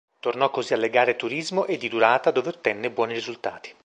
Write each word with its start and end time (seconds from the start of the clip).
Tornò 0.19 0.49
così 0.49 0.73
alle 0.73 0.89
gare 0.89 1.15
Turismo 1.15 1.67
e 1.67 1.77
di 1.77 1.87
durata 1.87 2.31
dove 2.31 2.49
ottenne 2.49 2.89
buoni 2.89 3.13
risultati. 3.13 3.71